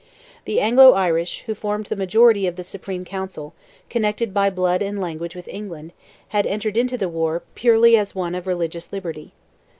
[0.45, 3.53] The Anglo Irish, who formed the majority of the Supreme Council,
[3.87, 5.93] connected by blood and language with England,
[6.29, 9.33] had entered into the war, purely as one of religious liberty.